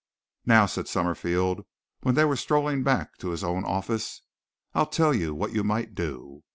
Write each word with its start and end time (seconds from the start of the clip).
"Now," 0.47 0.65
said 0.65 0.87
Summerfield, 0.87 1.61
when 1.99 2.15
they 2.15 2.25
were 2.25 2.35
strolling 2.35 2.81
back 2.81 3.19
to 3.19 3.29
his 3.29 3.43
own 3.43 3.63
office. 3.63 4.23
"I'll 4.73 4.87
tell 4.89 5.13
you 5.13 5.35
what 5.35 5.53
you 5.53 5.63
might 5.63 5.93
do. 5.93 6.41